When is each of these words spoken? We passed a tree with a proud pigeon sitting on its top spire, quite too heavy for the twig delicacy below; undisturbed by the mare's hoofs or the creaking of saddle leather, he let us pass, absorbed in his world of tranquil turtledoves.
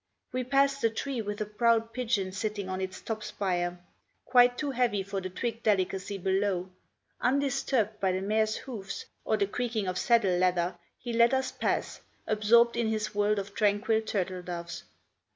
We 0.31 0.43
passed 0.43 0.83
a 0.83 0.89
tree 0.89 1.21
with 1.21 1.41
a 1.41 1.45
proud 1.45 1.93
pigeon 1.93 2.31
sitting 2.31 2.69
on 2.69 2.81
its 2.81 2.99
top 3.01 3.21
spire, 3.23 3.77
quite 4.25 4.57
too 4.57 4.71
heavy 4.71 5.03
for 5.03 5.21
the 5.21 5.29
twig 5.29 5.61
delicacy 5.61 6.17
below; 6.17 6.71
undisturbed 7.21 7.99
by 7.99 8.13
the 8.13 8.21
mare's 8.21 8.55
hoofs 8.57 9.05
or 9.25 9.37
the 9.37 9.45
creaking 9.45 9.85
of 9.87 9.99
saddle 9.99 10.35
leather, 10.37 10.75
he 10.97 11.13
let 11.13 11.35
us 11.35 11.51
pass, 11.51 12.01
absorbed 12.25 12.75
in 12.75 12.87
his 12.87 13.13
world 13.13 13.37
of 13.37 13.53
tranquil 13.53 14.01
turtledoves. 14.01 14.85